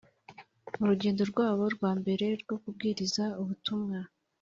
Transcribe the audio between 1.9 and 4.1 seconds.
mbere rwo kubwiriza ubutumwa